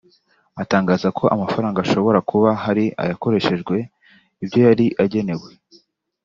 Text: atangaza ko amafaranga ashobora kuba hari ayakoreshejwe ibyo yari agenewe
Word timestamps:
atangaza 0.61 1.07
ko 1.17 1.23
amafaranga 1.35 1.77
ashobora 1.85 2.19
kuba 2.29 2.49
hari 2.63 2.85
ayakoreshejwe 3.03 3.75
ibyo 4.43 4.59
yari 4.67 4.85
agenewe 5.03 5.49